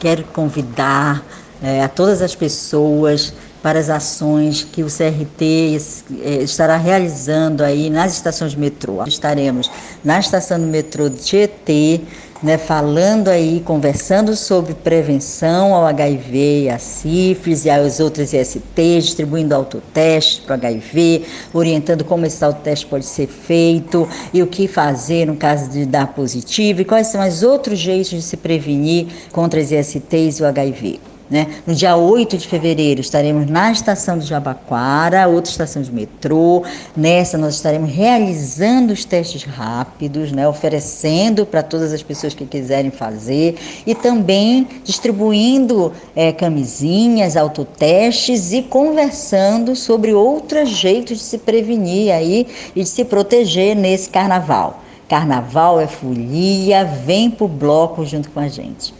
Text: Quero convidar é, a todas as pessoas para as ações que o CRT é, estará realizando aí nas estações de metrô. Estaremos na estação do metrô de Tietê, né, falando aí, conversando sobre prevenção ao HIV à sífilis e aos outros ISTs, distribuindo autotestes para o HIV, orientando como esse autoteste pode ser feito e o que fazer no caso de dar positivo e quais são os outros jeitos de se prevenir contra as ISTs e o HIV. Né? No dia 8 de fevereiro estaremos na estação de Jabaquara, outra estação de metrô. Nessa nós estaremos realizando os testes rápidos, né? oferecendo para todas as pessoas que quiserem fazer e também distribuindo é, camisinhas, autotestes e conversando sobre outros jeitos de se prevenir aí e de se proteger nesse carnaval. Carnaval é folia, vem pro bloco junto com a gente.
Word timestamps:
Quero 0.00 0.22
convidar 0.26 1.26
é, 1.60 1.82
a 1.82 1.88
todas 1.88 2.22
as 2.22 2.32
pessoas 2.32 3.34
para 3.60 3.80
as 3.80 3.90
ações 3.90 4.62
que 4.62 4.84
o 4.84 4.86
CRT 4.86 5.76
é, 6.22 6.34
estará 6.36 6.76
realizando 6.76 7.64
aí 7.64 7.90
nas 7.90 8.12
estações 8.12 8.52
de 8.52 8.60
metrô. 8.60 9.02
Estaremos 9.08 9.68
na 10.04 10.20
estação 10.20 10.60
do 10.60 10.68
metrô 10.68 11.08
de 11.08 11.16
Tietê, 11.16 12.00
né, 12.42 12.56
falando 12.56 13.28
aí, 13.28 13.60
conversando 13.64 14.36
sobre 14.36 14.74
prevenção 14.74 15.74
ao 15.74 15.86
HIV 15.86 16.70
à 16.70 16.78
sífilis 16.78 17.64
e 17.64 17.70
aos 17.70 18.00
outros 18.00 18.32
ISTs, 18.32 19.04
distribuindo 19.04 19.54
autotestes 19.54 20.40
para 20.40 20.54
o 20.54 20.58
HIV, 20.58 21.24
orientando 21.52 22.04
como 22.04 22.26
esse 22.26 22.44
autoteste 22.44 22.86
pode 22.86 23.04
ser 23.04 23.26
feito 23.26 24.08
e 24.32 24.42
o 24.42 24.46
que 24.46 24.68
fazer 24.68 25.26
no 25.26 25.36
caso 25.36 25.68
de 25.70 25.84
dar 25.84 26.08
positivo 26.08 26.80
e 26.80 26.84
quais 26.84 27.08
são 27.08 27.26
os 27.26 27.42
outros 27.42 27.78
jeitos 27.78 28.10
de 28.10 28.22
se 28.22 28.36
prevenir 28.36 29.06
contra 29.32 29.60
as 29.60 29.72
ISTs 29.72 30.38
e 30.38 30.42
o 30.42 30.46
HIV. 30.46 31.17
Né? 31.30 31.46
No 31.66 31.74
dia 31.74 31.94
8 31.94 32.38
de 32.38 32.48
fevereiro 32.48 33.02
estaremos 33.02 33.50
na 33.50 33.70
estação 33.70 34.18
de 34.18 34.24
Jabaquara, 34.24 35.28
outra 35.28 35.50
estação 35.50 35.82
de 35.82 35.92
metrô. 35.92 36.64
Nessa 36.96 37.36
nós 37.36 37.54
estaremos 37.54 37.90
realizando 37.90 38.94
os 38.94 39.04
testes 39.04 39.44
rápidos, 39.44 40.32
né? 40.32 40.48
oferecendo 40.48 41.44
para 41.44 41.62
todas 41.62 41.92
as 41.92 42.02
pessoas 42.02 42.32
que 42.32 42.46
quiserem 42.46 42.90
fazer 42.90 43.56
e 43.86 43.94
também 43.94 44.66
distribuindo 44.82 45.92
é, 46.16 46.32
camisinhas, 46.32 47.36
autotestes 47.36 48.52
e 48.52 48.62
conversando 48.62 49.76
sobre 49.76 50.14
outros 50.14 50.70
jeitos 50.70 51.18
de 51.18 51.24
se 51.24 51.38
prevenir 51.38 52.10
aí 52.10 52.46
e 52.74 52.82
de 52.82 52.88
se 52.88 53.04
proteger 53.04 53.76
nesse 53.76 54.08
carnaval. 54.08 54.82
Carnaval 55.08 55.78
é 55.80 55.86
folia, 55.86 56.84
vem 56.84 57.30
pro 57.30 57.48
bloco 57.48 58.04
junto 58.06 58.30
com 58.30 58.40
a 58.40 58.48
gente. 58.48 58.94